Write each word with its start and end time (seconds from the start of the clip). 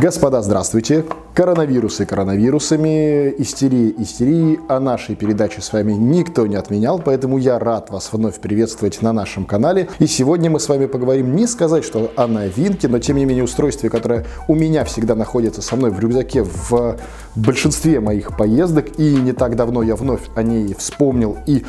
Господа, 0.00 0.42
здравствуйте! 0.42 1.04
Коронавирусы 1.34 2.06
коронавирусами, 2.06 3.34
истерии 3.38 3.92
истерии, 3.98 4.60
а 4.68 4.78
нашей 4.78 5.16
передачи 5.16 5.58
с 5.58 5.72
вами 5.72 5.92
никто 5.92 6.46
не 6.46 6.54
отменял, 6.54 7.00
поэтому 7.00 7.38
я 7.38 7.58
рад 7.58 7.90
вас 7.90 8.12
вновь 8.12 8.38
приветствовать 8.38 9.02
на 9.02 9.12
нашем 9.12 9.44
канале. 9.44 9.88
И 9.98 10.06
сегодня 10.06 10.48
мы 10.48 10.60
с 10.60 10.68
вами 10.68 10.86
поговорим 10.86 11.34
не 11.34 11.48
сказать, 11.48 11.84
что 11.84 12.12
о 12.14 12.28
новинке, 12.28 12.86
но 12.86 13.00
тем 13.00 13.16
не 13.16 13.24
менее 13.24 13.42
устройстве, 13.42 13.90
которое 13.90 14.26
у 14.46 14.54
меня 14.54 14.84
всегда 14.84 15.16
находится 15.16 15.60
со 15.60 15.74
мной 15.74 15.90
в 15.90 15.98
рюкзаке 15.98 16.44
в 16.44 16.98
большинстве 17.34 17.98
моих 17.98 18.36
поездок. 18.36 18.96
И 19.00 19.16
не 19.16 19.32
так 19.32 19.56
давно 19.56 19.82
я 19.82 19.96
вновь 19.96 20.22
о 20.36 20.44
ней 20.44 20.72
вспомнил 20.74 21.36
и, 21.46 21.64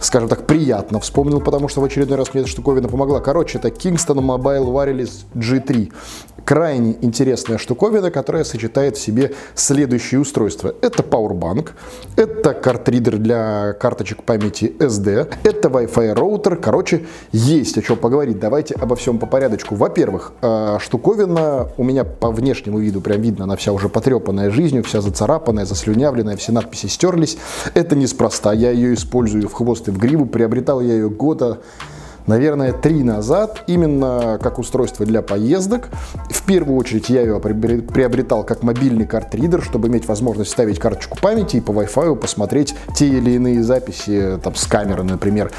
скажем 0.00 0.30
так, 0.30 0.46
приятно 0.46 0.98
вспомнил, 0.98 1.42
потому 1.42 1.68
что 1.68 1.82
в 1.82 1.84
очередной 1.84 2.16
раз 2.16 2.32
мне 2.32 2.40
эта 2.40 2.50
штуковина 2.50 2.88
помогла. 2.88 3.20
Короче, 3.20 3.58
это 3.58 3.68
Kingston 3.68 4.16
Mobile 4.24 4.64
Wireless 4.64 5.26
G3 5.34 5.92
крайне 6.50 6.96
интересная 7.00 7.58
штуковина, 7.58 8.10
которая 8.10 8.42
сочетает 8.42 8.96
в 8.96 9.00
себе 9.10 9.32
следующие 9.54 10.20
устройства. 10.20 10.74
Это 10.80 11.02
Powerbank, 11.02 11.70
это 12.16 12.54
картридер 12.54 13.18
для 13.18 13.72
карточек 13.72 14.22
памяти 14.22 14.72
SD, 14.78 15.34
это 15.42 15.68
Wi-Fi 15.68 16.14
роутер. 16.14 16.56
Короче, 16.56 17.06
есть 17.32 17.76
о 17.76 17.82
чем 17.82 17.96
поговорить. 17.96 18.38
Давайте 18.38 18.74
обо 18.74 18.94
всем 18.94 19.18
по 19.18 19.26
порядочку. 19.26 19.74
Во-первых, 19.74 20.32
э, 20.42 20.78
штуковина 20.80 21.68
у 21.76 21.84
меня 21.84 22.04
по 22.04 22.30
внешнему 22.30 22.78
виду 22.78 23.00
прям 23.00 23.20
видно, 23.20 23.44
она 23.44 23.56
вся 23.56 23.72
уже 23.72 23.88
потрепанная 23.88 24.50
жизнью, 24.50 24.84
вся 24.84 25.00
зацарапанная, 25.00 25.64
заслюнявленная, 25.64 26.36
все 26.36 26.52
надписи 26.52 26.86
стерлись. 26.86 27.36
Это 27.74 27.96
неспроста, 27.96 28.52
я 28.52 28.70
ее 28.70 28.94
использую 28.94 29.48
в 29.48 29.52
хвост 29.52 29.88
и 29.88 29.90
в 29.90 29.98
гриву, 29.98 30.26
приобретал 30.26 30.80
я 30.80 30.94
ее 30.94 31.10
года 31.10 31.58
наверное, 32.26 32.72
три 32.72 33.02
назад, 33.02 33.64
именно 33.66 34.38
как 34.42 34.58
устройство 34.58 35.06
для 35.06 35.22
поездок. 35.22 35.88
В 36.30 36.42
первую 36.44 36.78
очередь 36.78 37.08
я 37.08 37.22
ее 37.22 37.40
приобретал 37.40 38.44
как 38.44 38.62
мобильный 38.62 39.06
картридер, 39.06 39.62
чтобы 39.62 39.88
иметь 39.88 40.06
возможность 40.06 40.50
ставить 40.50 40.78
карточку 40.78 41.18
памяти 41.20 41.56
и 41.56 41.60
по 41.60 41.72
Wi-Fi 41.72 42.16
посмотреть 42.16 42.74
те 42.94 43.06
или 43.06 43.32
иные 43.32 43.62
записи 43.62 44.38
там, 44.42 44.54
с 44.54 44.66
камеры, 44.66 45.02
например. 45.02 45.50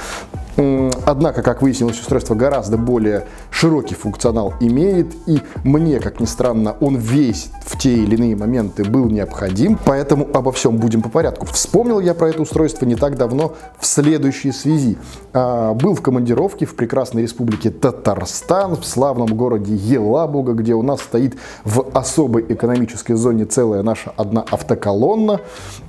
Однако, 0.57 1.41
как 1.41 1.61
выяснилось, 1.61 1.99
устройство 1.99 2.35
гораздо 2.35 2.77
более 2.77 3.25
широкий 3.49 3.95
функционал 3.95 4.53
имеет, 4.59 5.07
и 5.25 5.41
мне, 5.63 5.99
как 5.99 6.19
ни 6.19 6.25
странно, 6.25 6.75
он 6.79 6.97
весь 6.97 7.49
в 7.65 7.77
те 7.77 7.93
или 7.93 8.15
иные 8.15 8.35
моменты 8.35 8.83
был 8.83 9.05
необходим, 9.05 9.77
поэтому 9.85 10.27
обо 10.33 10.51
всем 10.51 10.77
будем 10.77 11.01
по 11.01 11.09
порядку. 11.09 11.45
Вспомнил 11.45 11.99
я 11.99 12.13
про 12.13 12.29
это 12.29 12.41
устройство 12.41 12.85
не 12.85 12.95
так 12.95 13.17
давно 13.17 13.53
в 13.79 13.85
следующей 13.85 14.51
связи. 14.51 14.97
А, 15.33 15.73
был 15.73 15.95
в 15.95 16.01
командировке 16.01 16.65
в 16.65 16.75
прекрасной 16.75 17.23
республике 17.23 17.69
Татарстан, 17.71 18.75
в 18.75 18.85
славном 18.85 19.27
городе 19.35 19.73
Елабуга, 19.73 20.53
где 20.53 20.73
у 20.73 20.81
нас 20.81 21.01
стоит 21.01 21.37
в 21.63 21.87
особой 21.93 22.45
экономической 22.49 23.13
зоне 23.13 23.45
целая 23.45 23.83
наша 23.83 24.11
одна 24.17 24.43
автоколонна, 24.49 25.39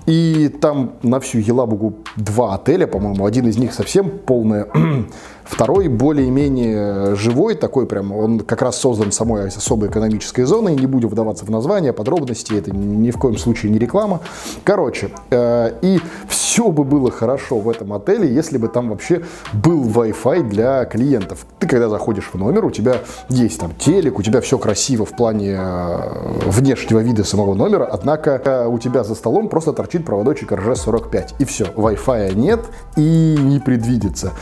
и 0.07 0.49
там 0.61 0.93
на 1.03 1.21
всю 1.21 1.39
Елабугу 1.39 1.95
два 2.17 2.55
отеля, 2.55 2.87
по-моему, 2.87 3.25
один 3.27 3.49
из 3.49 3.57
них 3.57 3.73
совсем 3.75 4.11
полная 4.53 4.67
Второй 5.45 5.89
более-менее 5.89 7.15
живой, 7.17 7.55
такой 7.55 7.87
прям, 7.87 8.13
он 8.13 8.41
как 8.41 8.63
раз 8.63 8.77
создан 8.79 9.13
самой 9.13 9.49
особой 9.49 9.89
экономической 9.89 10.45
зоной, 10.45 10.75
не 10.75 10.87
будем 10.87 11.09
вдаваться 11.09 11.45
в 11.45 11.51
название, 11.51 11.93
подробности, 11.93 12.55
это 12.55 12.71
ни 12.71 13.11
в 13.11 13.19
коем 13.19 13.37
случае 13.37 13.73
не 13.73 13.79
реклама. 13.79 14.21
Короче, 14.65 15.11
э, 15.31 15.73
и 15.83 16.01
все 16.29 16.71
бы 16.71 16.85
было 16.85 17.11
хорошо 17.11 17.59
в 17.59 17.69
этом 17.69 17.93
отеле, 17.93 18.33
если 18.33 18.59
бы 18.59 18.69
там 18.69 18.91
вообще 18.91 19.23
был 19.53 19.85
Wi-Fi 19.85 20.49
для 20.49 20.85
клиентов. 20.85 21.47
Ты 21.59 21.67
когда 21.67 21.89
заходишь 21.89 22.31
в 22.33 22.39
номер, 22.39 22.65
у 22.65 22.71
тебя 22.71 22.99
есть 23.29 23.61
там 23.61 23.73
телек, 23.79 24.19
у 24.19 24.23
тебя 24.23 24.41
все 24.41 24.59
красиво 24.59 25.05
в 25.05 25.17
плане 25.17 25.57
э, 25.59 26.41
внешнего 26.47 27.01
вида 27.01 27.25
самого 27.25 27.55
номера, 27.55 27.85
однако 27.85 28.41
э, 28.45 28.67
у 28.67 28.79
тебя 28.79 29.05
за 29.05 29.15
столом 29.15 29.49
просто 29.49 29.73
торчит 29.73 30.05
проводочек 30.05 30.53
RG45, 30.53 31.35
и 31.39 31.45
все, 31.45 31.65
Wi-Fi 31.65 32.35
нет 32.35 32.61
и 32.97 33.37
не 33.39 33.59
предвидится. 33.59 34.33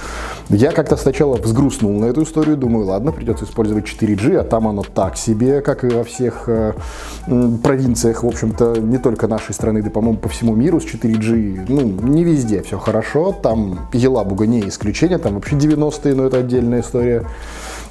Я 0.48 0.72
как-то 0.90 1.04
сначала 1.04 1.36
взгрустнул 1.36 1.92
на 2.00 2.06
эту 2.06 2.24
историю, 2.24 2.56
думаю, 2.56 2.86
ладно, 2.86 3.12
придется 3.12 3.44
использовать 3.44 3.84
4G, 3.84 4.38
а 4.38 4.42
там 4.42 4.66
оно 4.66 4.82
так 4.82 5.16
себе, 5.16 5.60
как 5.60 5.84
и 5.84 5.88
во 5.88 6.02
всех 6.02 6.48
э, 6.48 6.72
провинциях, 7.62 8.24
в 8.24 8.26
общем-то, 8.26 8.80
не 8.80 8.98
только 8.98 9.28
нашей 9.28 9.54
страны, 9.54 9.82
да, 9.82 9.90
по-моему, 9.90 10.18
по 10.18 10.28
всему 10.28 10.56
миру 10.56 10.80
с 10.80 10.84
4G, 10.84 11.66
ну, 11.68 11.82
не 11.82 12.24
везде 12.24 12.60
все 12.62 12.76
хорошо, 12.76 13.32
там 13.32 13.88
Елабуга 13.92 14.46
не 14.46 14.68
исключение, 14.68 15.18
там 15.18 15.34
вообще 15.34 15.54
90-е, 15.54 16.14
но 16.16 16.24
это 16.24 16.38
отдельная 16.38 16.80
история. 16.80 17.24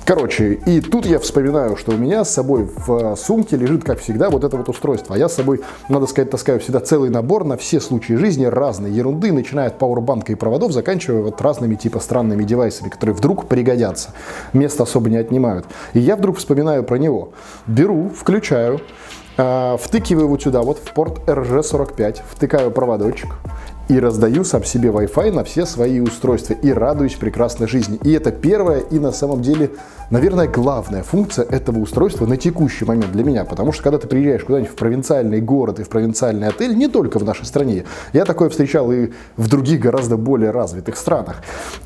Короче, 0.09 0.53
и 0.66 0.81
тут 0.81 1.06
я 1.06 1.20
вспоминаю, 1.20 1.78
что 1.78 1.92
у 1.92 1.96
меня 1.96 2.25
с 2.25 2.34
собой 2.34 2.68
в 2.88 3.16
сумке 3.16 3.56
лежит, 3.58 3.84
как 3.84 4.00
всегда, 4.00 4.31
вот 4.31 4.44
это 4.44 4.58
вот 4.58 4.68
устройство. 4.68 5.14
А 5.14 5.20
я 5.20 5.30
с 5.30 5.36
собой, 5.36 5.62
надо 5.88 6.08
сказать, 6.08 6.31
таскаю 6.31 6.59
всегда 6.59 6.80
целый 6.80 7.12
набор 7.12 7.44
на 7.44 7.58
все 7.58 7.80
случаи 7.80 8.14
жизни 8.14 8.46
разной 8.46 8.90
ерунды, 8.90 9.31
начиная 9.31 9.68
от 9.68 9.78
пауэрбанка 9.78 10.31
и 10.31 10.36
проводов, 10.36 10.72
заканчивая 10.72 11.22
вот 11.22 11.40
разными 11.42 11.75
типа 11.75 12.00
странными 12.00 12.44
девайсами, 12.44 12.90
которые 12.90 13.16
вдруг 13.16 13.46
пригодятся. 13.46 14.09
Место 14.52 14.81
особо 14.81 15.12
не 15.12 15.18
отнимают. 15.18 15.68
И 15.94 16.00
я 16.00 16.16
вдруг 16.16 16.40
вспоминаю 16.40 16.84
про 16.84 16.96
него. 16.96 17.34
Беру, 17.68 18.09
включаю, 18.09 18.81
а, 19.38 19.78
втыкиваю 19.78 20.28
вот 20.28 20.41
сюда, 20.41 20.64
вот 20.64 20.80
в 20.80 20.91
порт 20.91 21.20
RG45, 21.28 22.22
втыкаю 22.31 22.72
проводочек, 22.72 23.30
и 23.89 24.00
раздаю 24.00 24.44
сам 24.44 24.63
себе 24.63 24.89
Wi-Fi 24.89 25.31
на 25.31 25.44
все 25.44 25.66
свои 25.66 26.00
устройства 26.00 26.53
и 26.53 26.72
радуюсь 26.72 27.16
прекрасной 27.16 27.67
жизни. 27.67 28.00
И 28.03 28.11
это 28.11 28.31
первая 28.31 28.79
и 28.79 29.00
на 29.00 29.11
самом 29.11 29.41
деле, 29.41 29.72
наверное, 30.11 30.47
главная 30.47 31.01
функция 31.01 31.44
этого 31.44 31.79
устройства 31.79 32.28
на 32.28 32.38
текущий 32.38 32.85
момент 32.85 33.11
для 33.11 33.23
меня. 33.23 33.45
Потому 33.45 33.72
что 33.72 33.81
когда 33.83 33.97
ты 33.97 34.07
приезжаешь 34.07 34.44
куда-нибудь 34.44 34.72
в 34.72 34.75
провинциальный 34.75 35.41
город 35.41 35.79
и 35.79 35.83
в 35.83 35.89
провинциальный 35.89 36.47
отель, 36.47 36.78
не 36.78 36.88
только 36.88 37.17
в 37.17 37.23
нашей 37.23 37.45
стране, 37.45 37.85
я 38.13 38.25
такое 38.25 38.49
встречал 38.49 38.91
и 38.91 39.09
в 39.38 39.47
других 39.47 39.79
гораздо 39.79 40.17
более 40.17 40.51
развитых 40.51 40.95
странах, 40.95 41.38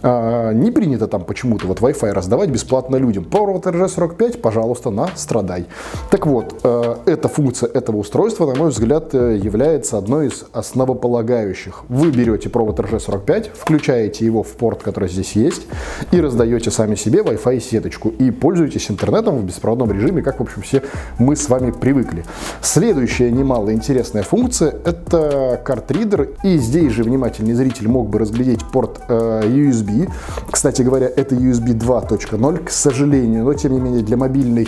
а, 0.01 0.51
не 0.51 0.71
принято 0.71 1.07
там 1.07 1.23
почему-то 1.23 1.67
вот 1.67 1.79
Wi-Fi 1.79 2.11
раздавать 2.11 2.49
бесплатно 2.49 2.97
людям. 2.97 3.23
Провод 3.23 3.65
RG45, 3.65 4.39
пожалуйста, 4.39 4.89
на 4.89 5.07
страдай. 5.15 5.67
Так 6.11 6.27
вот, 6.27 6.59
э, 6.63 6.95
эта 7.05 7.29
функция 7.29 7.69
этого 7.69 7.97
устройства, 7.97 8.45
на 8.45 8.55
мой 8.55 8.69
взгляд, 8.71 9.15
э, 9.15 9.39
является 9.41 9.97
одной 9.97 10.27
из 10.27 10.43
основополагающих 10.51 11.85
вы 11.93 12.09
берете 12.09 12.49
провод 12.49 12.79
RG45, 12.79 13.51
включаете 13.53 14.25
его 14.25 14.41
в 14.41 14.51
порт, 14.53 14.81
который 14.81 15.09
здесь 15.09 15.33
есть, 15.33 15.67
и 16.11 16.19
раздаете 16.19 16.71
сами 16.71 16.95
себе 16.95 17.19
Wi-Fi 17.19 17.59
сеточку. 17.59 18.09
И 18.09 18.31
пользуетесь 18.31 18.89
интернетом 18.89 19.37
в 19.37 19.43
беспроводном 19.43 19.91
режиме, 19.91 20.23
как, 20.23 20.39
в 20.39 20.41
общем, 20.41 20.63
все 20.63 20.81
мы 21.19 21.35
с 21.35 21.47
вами 21.49 21.71
привыкли. 21.71 22.25
Следующая 22.61 23.31
немало 23.31 23.73
интересная 23.73 24.23
функция– 24.23 24.69
это 24.85 25.61
картридер. 25.63 26.29
И 26.43 26.57
здесь 26.57 26.91
же 26.91 27.03
внимательный 27.03 27.53
зритель 27.53 27.87
мог 27.87 28.09
бы 28.09 28.19
разглядеть 28.19 28.63
порт 28.65 29.01
э, 29.07 29.41
USB. 29.45 30.09
Кстати 30.51 30.81
говоря, 30.81 31.07
это 31.07 31.35
USB 31.35 31.77
2.0, 31.77 32.65
к 32.65 32.71
сожалению, 32.71 33.43
но 33.43 33.53
тем 33.53 33.73
не 33.73 33.79
менее 33.79 34.03
для 34.03 34.17
мобильной 34.17 34.67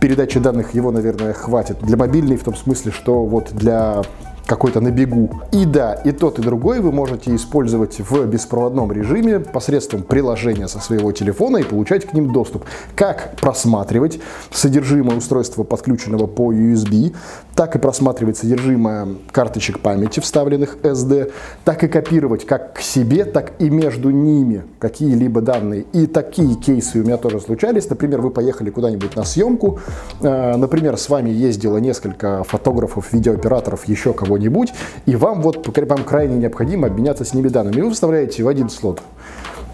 передачи 0.00 0.40
данных 0.40 0.74
его, 0.74 0.90
наверное, 0.90 1.32
хватит. 1.34 1.78
Для 1.82 1.96
мобильной 1.96 2.36
в 2.36 2.42
том 2.42 2.56
смысле, 2.56 2.90
что 2.90 3.24
вот 3.24 3.52
для 3.52 4.02
какой-то 4.46 4.80
на 4.80 4.90
бегу. 4.90 5.30
И 5.52 5.64
да, 5.64 5.94
и 5.94 6.12
тот, 6.12 6.38
и 6.38 6.42
другой 6.42 6.80
вы 6.80 6.92
можете 6.92 7.34
использовать 7.34 7.98
в 7.98 8.26
беспроводном 8.26 8.92
режиме 8.92 9.40
посредством 9.40 10.02
приложения 10.02 10.68
со 10.68 10.80
своего 10.80 11.12
телефона 11.12 11.58
и 11.58 11.62
получать 11.62 12.04
к 12.06 12.12
ним 12.12 12.32
доступ. 12.32 12.64
Как 12.94 13.36
просматривать 13.40 14.20
содержимое 14.50 15.16
устройства, 15.16 15.64
подключенного 15.64 16.26
по 16.26 16.52
USB, 16.52 17.14
так 17.54 17.76
и 17.76 17.78
просматривать 17.78 18.36
содержимое 18.36 19.08
карточек 19.30 19.80
памяти, 19.80 20.20
вставленных 20.20 20.76
SD, 20.82 21.32
так 21.64 21.84
и 21.84 21.88
копировать 21.88 22.46
как 22.46 22.74
к 22.74 22.80
себе, 22.80 23.24
так 23.24 23.52
и 23.58 23.70
между 23.70 24.10
ними 24.10 24.64
какие-либо 24.78 25.40
данные. 25.40 25.84
И 25.92 26.06
такие 26.06 26.54
кейсы 26.56 27.00
у 27.00 27.02
меня 27.02 27.16
тоже 27.16 27.40
случались. 27.40 27.88
Например, 27.88 28.20
вы 28.20 28.30
поехали 28.30 28.70
куда-нибудь 28.70 29.16
на 29.16 29.24
съемку, 29.24 29.80
э, 30.20 30.56
например, 30.56 30.96
с 30.96 31.08
вами 31.08 31.30
ездило 31.30 31.78
несколько 31.78 32.44
фотографов, 32.44 33.12
видеооператоров, 33.12 33.84
еще 33.86 34.12
кого-нибудь, 34.34 34.72
и 35.06 35.16
вам 35.16 35.40
вот 35.42 35.66
вам 35.86 36.04
крайне 36.04 36.36
необходимо 36.36 36.88
обменяться 36.88 37.24
с 37.24 37.34
ними 37.34 37.48
данными. 37.48 37.80
Вы 37.80 37.90
вставляете 37.90 38.42
в 38.42 38.48
один 38.48 38.68
слот 38.68 39.00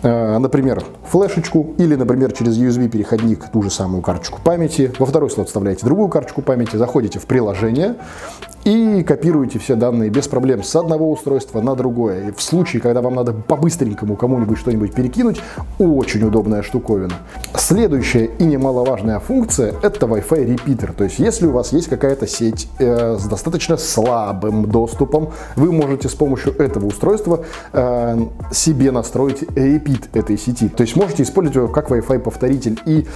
Э, 0.03 0.39
например, 0.39 0.83
флешечку 1.05 1.75
или, 1.77 1.95
например, 1.95 2.33
через 2.33 2.57
USB-переходник 2.57 3.51
ту 3.53 3.63
же 3.63 3.71
самую 3.71 4.03
карточку 4.03 4.41
памяти. 4.43 4.93
Во 4.99 5.05
второй 5.05 5.31
слот 5.31 5.49
вставляете 5.49 5.85
другую 5.85 6.09
карточку 6.09 6.41
памяти, 6.41 6.77
заходите 6.77 7.19
в 7.19 7.27
приложение 7.27 7.97
и 8.65 9.03
копируете 9.03 9.59
все 9.59 9.75
данные 9.75 10.11
без 10.11 10.29
проблем 10.29 10.63
с 10.63 10.75
одного 10.77 11.11
устройства 11.11 11.61
на 11.61 11.75
другое. 11.75 12.29
И 12.29 12.33
в 12.33 12.43
случае, 12.43 12.83
когда 12.83 13.01
вам 13.01 13.15
надо 13.15 13.33
по-быстренькому 13.33 14.17
кому-нибудь 14.17 14.59
что-нибудь 14.59 14.93
перекинуть, 14.93 15.41
очень 15.79 16.23
удобная 16.23 16.63
штуковина. 16.63 17.15
Следующая 17.55 18.27
и 18.39 18.45
немаловажная 18.45 19.19
функция– 19.21 19.75
это 19.83 20.07
Wi-Fi 20.07 20.45
репитер. 20.45 20.93
То 20.93 21.05
есть, 21.05 21.19
если 21.19 21.47
у 21.47 21.53
вас 21.53 21.73
есть 21.73 21.89
какая-то 21.89 22.27
сеть 22.27 22.69
э, 22.79 23.17
с 23.19 23.25
достаточно 23.25 23.77
слабым 23.77 24.67
доступом, 24.67 25.31
вы 25.57 25.73
можете 25.73 26.09
с 26.09 26.15
помощью 26.15 26.55
этого 26.61 26.87
устройства 26.87 27.45
э, 27.73 28.19
себе 28.53 28.91
настроить 28.91 29.43
репит 29.57 30.15
этой 30.15 30.37
сети. 30.37 30.69
То 30.69 30.83
есть 30.83 30.97
можете 30.97 31.23
использовать 31.23 31.57
его 31.57 31.69
как 31.69 31.91
Wi-Fi 31.91 32.19
повторитель. 32.19 32.81
И 32.87 33.07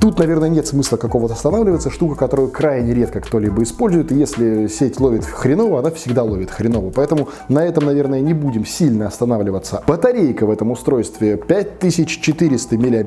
тут, 0.00 0.18
наверное, 0.18 0.48
нет 0.48 0.66
смысла 0.66 0.96
какого-то 0.96 1.34
останавливаться. 1.34 1.90
Штука, 1.90 2.14
которую 2.14 2.48
крайне 2.48 2.94
редко 2.94 3.20
кто-либо 3.20 3.62
использует. 3.62 4.12
И 4.12 4.14
если 4.14 4.66
сеть 4.68 4.85
ловит 4.98 5.24
хреново, 5.24 5.80
она 5.80 5.90
всегда 5.90 6.22
ловит 6.22 6.50
хреново. 6.50 6.90
Поэтому 6.90 7.28
на 7.48 7.64
этом, 7.64 7.86
наверное, 7.86 8.20
не 8.20 8.34
будем 8.34 8.64
сильно 8.64 9.06
останавливаться. 9.06 9.82
Батарейка 9.86 10.46
в 10.46 10.50
этом 10.50 10.70
устройстве 10.70 11.36
5400 11.36 12.76
мАч. 12.76 13.06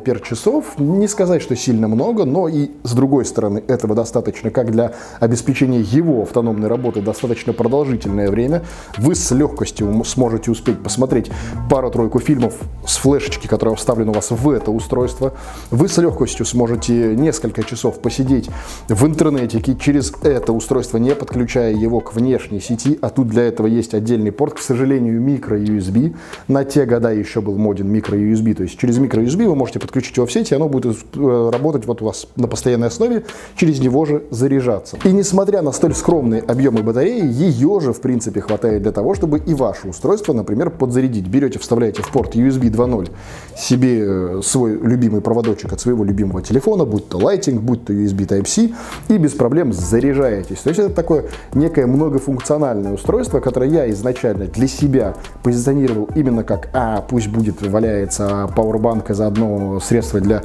Не 0.78 1.08
сказать, 1.08 1.42
что 1.42 1.56
сильно 1.56 1.88
много, 1.88 2.26
но 2.26 2.48
и 2.48 2.72
с 2.84 2.94
другой 2.94 3.26
стороны 3.26 3.64
этого 3.68 3.96
достаточно 3.96 4.52
как 4.52 4.72
для 4.72 4.94
обеспечения 5.20 5.80
его 5.80 6.24
автономной 6.24 6.68
работы 6.68 7.02
достаточно 7.02 7.54
продолжительное 7.54 8.30
время. 8.30 8.64
Вы 8.98 9.16
с 9.16 9.32
легкостью 9.32 10.04
сможете 10.06 10.52
успеть 10.52 10.82
посмотреть 10.84 11.32
пару-тройку 11.70 12.20
фильмов 12.20 12.56
с 12.86 12.98
флешечки, 12.98 13.48
которая 13.48 13.76
вставлена 13.76 14.12
у 14.12 14.14
вас 14.14 14.32
в 14.32 14.50
это 14.50 14.72
устройство. 14.72 15.34
Вы 15.72 15.88
с 15.88 15.98
легкостью 15.98 16.46
сможете 16.46 17.16
несколько 17.16 17.64
часов 17.64 18.00
посидеть 18.00 18.50
в 18.88 19.06
интернете 19.06 19.62
через 19.76 20.14
это 20.24 20.54
устройство, 20.54 20.98
не 20.98 21.16
подключая 21.16 21.69
его 21.72 22.00
к 22.00 22.14
внешней 22.14 22.60
сети, 22.60 22.98
а 23.02 23.10
тут 23.10 23.28
для 23.28 23.44
этого 23.44 23.68
есть 23.68 23.94
отдельный 23.94 24.32
порт, 24.32 24.56
к 24.56 24.60
сожалению, 24.60 25.22
микро-USB. 25.22 26.16
На 26.48 26.64
те 26.64 26.86
года 26.86 27.12
еще 27.12 27.42
был 27.42 27.58
моден 27.58 27.88
микро-USB, 27.92 28.54
то 28.54 28.64
есть 28.64 28.78
через 28.78 28.98
микро-USB 28.98 29.48
вы 29.48 29.56
можете 29.56 29.80
подключить 29.80 30.18
его 30.18 30.26
в 30.26 30.32
сеть, 30.32 30.52
и 30.52 30.56
оно 30.56 30.70
будет 30.70 30.98
э, 31.16 31.50
работать 31.52 31.86
вот 31.86 32.02
у 32.02 32.06
вас 32.06 32.28
на 32.36 32.48
постоянной 32.48 32.88
основе, 32.88 33.24
через 33.56 33.80
него 33.80 34.06
же 34.06 34.24
заряжаться. 34.32 34.98
И 35.04 35.12
несмотря 35.12 35.62
на 35.62 35.72
столь 35.72 35.96
скромные 35.96 36.42
объемы 36.42 36.84
батареи, 36.84 37.26
ее 37.26 37.80
же 37.80 37.94
в 37.94 38.02
принципе 38.02 38.42
хватает 38.42 38.84
для 38.84 38.92
того, 38.92 39.16
чтобы 39.16 39.40
и 39.40 39.54
ваше 39.54 39.88
устройство, 39.88 40.34
например, 40.34 40.70
подзарядить. 40.70 41.28
Берете, 41.28 41.60
вставляете 41.60 42.02
в 42.02 42.12
порт 42.12 42.36
USB 42.36 42.72
2.0 42.72 43.10
себе 43.58 44.00
э, 44.02 44.42
свой 44.44 44.74
любимый 44.74 45.22
проводочек 45.22 45.74
от 45.74 45.80
своего 45.80 46.04
любимого 46.04 46.42
телефона, 46.42 46.86
будь 46.86 47.08
то 47.10 47.20
Lighting, 47.20 47.60
будь 47.60 47.86
то 47.86 47.94
USB 47.94 48.28
Type-C, 48.28 48.72
и 49.10 49.18
без 49.18 49.34
проблем 49.34 49.74
заряжаетесь. 49.74 50.60
То 50.60 50.70
есть 50.70 50.80
это 50.80 50.94
такое 50.94 51.26
некое 51.60 51.86
многофункциональное 51.86 52.94
устройство, 52.94 53.40
которое 53.40 53.70
я 53.70 53.90
изначально 53.92 54.46
для 54.46 54.68
себя 54.68 55.14
позиционировал 55.44 56.10
именно 56.16 56.44
как, 56.44 56.70
а, 56.74 57.02
пусть 57.02 57.28
будет, 57.28 57.62
валяется 57.62 58.50
Powerbank 58.56 59.12
и 59.12 59.14
заодно 59.14 59.80
средство 59.80 60.20
для 60.20 60.42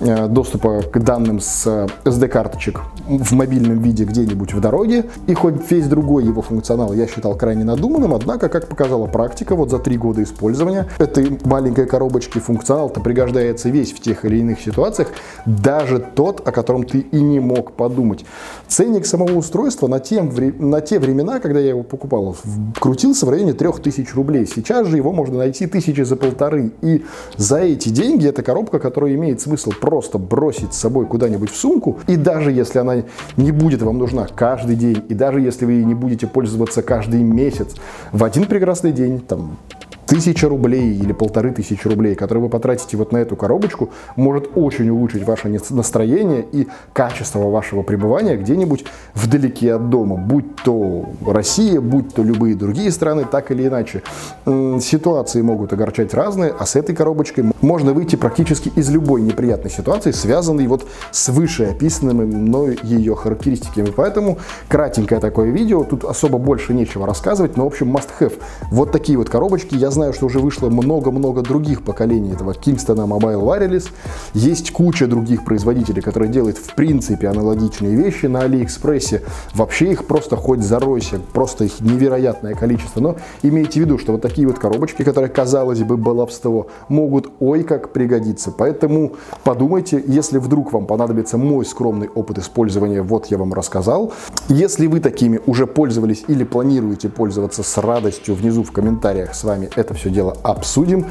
э, 0.00 0.26
доступа 0.26 0.82
к 0.82 0.98
данным 0.98 1.40
с 1.40 1.66
SD-карточек 2.04 2.80
в 3.06 3.32
мобильном 3.32 3.78
виде 3.78 4.04
где-нибудь 4.04 4.54
в 4.54 4.60
дороге. 4.60 5.04
И 5.26 5.34
хоть 5.34 5.70
весь 5.70 5.86
другой 5.86 6.24
его 6.24 6.42
функционал 6.42 6.92
я 6.92 7.06
считал 7.06 7.36
крайне 7.36 7.64
надуманным, 7.64 8.14
однако, 8.14 8.48
как 8.48 8.68
показала 8.68 9.06
практика, 9.06 9.54
вот 9.54 9.70
за 9.70 9.78
три 9.78 9.96
года 9.98 10.22
использования 10.22 10.88
этой 10.98 11.38
маленькой 11.44 11.86
коробочки 11.86 12.38
функционал-то 12.38 13.00
пригождается 13.00 13.68
весь 13.68 13.92
в 13.92 14.00
тех 14.00 14.24
или 14.24 14.38
иных 14.38 14.60
ситуациях, 14.60 15.08
даже 15.46 15.98
тот, 15.98 16.46
о 16.46 16.52
котором 16.52 16.84
ты 16.84 16.98
и 17.00 17.20
не 17.20 17.40
мог 17.40 17.72
подумать. 17.72 18.24
Ценник 18.68 19.06
самого 19.06 19.36
устройства 19.36 19.86
на, 19.86 20.00
тем, 20.00 20.30
на 20.58 20.80
те 20.80 20.98
времена, 20.98 21.40
когда 21.40 21.60
я 21.60 21.70
его 21.70 21.82
покупал, 21.82 22.36
крутился 22.78 23.26
в 23.26 23.30
районе 23.30 23.52
3000 23.52 24.14
рублей. 24.14 24.46
Сейчас 24.46 24.86
же 24.86 24.96
его 24.96 25.12
можно 25.12 25.38
найти 25.38 25.66
тысячи 25.66 26.02
за 26.02 26.16
полторы. 26.16 26.72
И 26.82 27.04
за 27.36 27.58
эти 27.58 27.88
деньги 27.88 28.28
эта 28.28 28.42
коробка, 28.42 28.78
которая 28.78 29.14
имеет 29.14 29.40
смысл 29.40 29.72
просто 29.78 30.18
бросить 30.18 30.74
с 30.74 30.78
собой 30.78 31.06
куда-нибудь 31.06 31.50
в 31.50 31.56
сумку, 31.56 31.98
и 32.06 32.16
даже 32.16 32.52
если 32.52 32.78
она 32.78 33.04
не 33.36 33.52
будет 33.52 33.82
вам 33.82 33.98
нужна 33.98 34.26
каждый 34.26 34.76
день, 34.76 35.02
и 35.08 35.14
даже 35.14 35.40
если 35.40 35.64
вы 35.64 35.84
не 35.84 35.94
будете 35.94 36.26
пользоваться 36.26 36.82
каждый 36.82 37.22
месяц, 37.22 37.74
в 38.12 38.24
один 38.24 38.46
прекрасный 38.46 38.92
день, 38.92 39.20
там, 39.20 39.58
тысяча 40.06 40.48
рублей 40.48 40.96
или 40.96 41.12
полторы 41.12 41.52
тысячи 41.52 41.86
рублей, 41.86 42.14
которые 42.14 42.44
вы 42.44 42.48
потратите 42.50 42.96
вот 42.96 43.12
на 43.12 43.18
эту 43.18 43.36
коробочку, 43.36 43.90
может 44.16 44.50
очень 44.54 44.88
улучшить 44.90 45.24
ваше 45.24 45.48
настроение 45.70 46.44
и 46.52 46.68
качество 46.92 47.50
вашего 47.50 47.82
пребывания 47.82 48.36
где-нибудь 48.36 48.84
вдалеке 49.14 49.74
от 49.74 49.90
дома, 49.90 50.16
будь 50.16 50.56
то 50.56 51.06
Россия, 51.26 51.80
будь 51.80 52.14
то 52.14 52.22
любые 52.22 52.54
другие 52.54 52.90
страны, 52.90 53.24
так 53.30 53.50
или 53.50 53.66
иначе. 53.66 54.02
Ситуации 54.44 55.42
могут 55.42 55.72
огорчать 55.72 56.14
разные, 56.14 56.54
а 56.58 56.66
с 56.66 56.76
этой 56.76 56.94
коробочкой 56.94 57.44
можно 57.60 57.92
выйти 57.92 58.16
практически 58.16 58.70
из 58.76 58.90
любой 58.90 59.22
неприятной 59.22 59.70
ситуации, 59.70 60.10
связанной 60.10 60.66
вот 60.66 60.86
с 61.10 61.28
вышеописанными 61.28 62.24
мной 62.24 62.78
ее 62.82 63.14
характеристиками. 63.14 63.90
Поэтому 63.94 64.38
кратенькое 64.68 65.20
такое 65.20 65.50
видео, 65.50 65.84
тут 65.84 66.04
особо 66.04 66.38
больше 66.38 66.74
нечего 66.74 67.06
рассказывать, 67.06 67.56
но 67.56 67.64
в 67.64 67.68
общем 67.68 67.94
must 67.94 68.08
have. 68.20 68.34
Вот 68.70 68.92
такие 68.92 69.18
вот 69.18 69.30
коробочки 69.30 69.74
я 69.74 69.90
знаю, 69.94 70.12
что 70.12 70.26
уже 70.26 70.40
вышло 70.40 70.68
много-много 70.68 71.40
других 71.40 71.82
поколений 71.82 72.32
этого 72.32 72.52
Kingston 72.52 72.96
Mobile 73.06 73.40
Wireless. 73.40 73.88
Есть 74.34 74.72
куча 74.72 75.06
других 75.06 75.44
производителей, 75.44 76.02
которые 76.02 76.30
делают 76.30 76.58
в 76.58 76.74
принципе 76.74 77.28
аналогичные 77.28 77.94
вещи 77.94 78.26
на 78.26 78.40
Алиэкспрессе. 78.40 79.22
Вообще 79.54 79.92
их 79.92 80.06
просто 80.06 80.36
хоть 80.36 80.60
заройся, 80.60 81.20
просто 81.32 81.64
их 81.64 81.80
невероятное 81.80 82.54
количество. 82.54 83.00
Но 83.00 83.16
имейте 83.42 83.80
в 83.80 83.84
виду, 83.84 83.98
что 83.98 84.12
вот 84.12 84.22
такие 84.22 84.46
вот 84.46 84.58
коробочки, 84.58 85.02
которые, 85.04 85.30
казалось 85.30 85.82
бы, 85.82 85.96
баловство, 85.96 86.66
могут 86.88 87.30
ой 87.40 87.62
как 87.62 87.92
пригодиться. 87.92 88.50
Поэтому 88.50 89.12
подумайте, 89.44 90.02
если 90.06 90.38
вдруг 90.38 90.72
вам 90.72 90.86
понадобится 90.86 91.38
мой 91.38 91.64
скромный 91.64 92.08
опыт 92.08 92.38
использования, 92.38 93.02
вот 93.02 93.26
я 93.26 93.38
вам 93.38 93.54
рассказал. 93.54 94.12
Если 94.48 94.86
вы 94.86 95.00
такими 95.00 95.40
уже 95.46 95.66
пользовались 95.66 96.24
или 96.26 96.42
планируете 96.42 97.08
пользоваться 97.08 97.62
с 97.62 97.78
радостью, 97.78 98.34
внизу 98.34 98.64
в 98.64 98.72
комментариях 98.72 99.34
с 99.34 99.44
вами 99.44 99.68
это 99.76 99.83
все 99.92 100.08
дело 100.08 100.34
обсудим. 100.42 101.06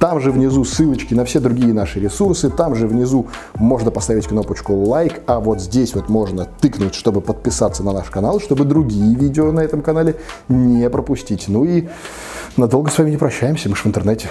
Там 0.00 0.20
же 0.20 0.32
внизу 0.32 0.64
ссылочки 0.64 1.14
на 1.14 1.24
все 1.24 1.38
другие 1.38 1.72
наши 1.72 2.00
ресурсы, 2.00 2.50
там 2.50 2.74
же 2.74 2.88
внизу 2.88 3.28
можно 3.54 3.92
поставить 3.92 4.26
кнопочку 4.26 4.74
лайк, 4.74 5.20
а 5.26 5.38
вот 5.38 5.60
здесь 5.60 5.94
вот 5.94 6.08
можно 6.08 6.46
тыкнуть, 6.60 6.96
чтобы 6.96 7.20
подписаться 7.20 7.84
на 7.84 7.92
наш 7.92 8.10
канал, 8.10 8.40
чтобы 8.40 8.64
другие 8.64 9.14
видео 9.14 9.52
на 9.52 9.60
этом 9.60 9.82
канале 9.82 10.16
не 10.48 10.90
пропустить. 10.90 11.44
Ну 11.46 11.64
и 11.64 11.88
надолго 12.56 12.90
с 12.90 12.98
вами 12.98 13.10
не 13.10 13.16
прощаемся, 13.16 13.68
мы 13.68 13.76
же 13.76 13.82
в 13.82 13.86
интернете. 13.86 14.28